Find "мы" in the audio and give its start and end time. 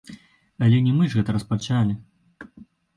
0.97-1.03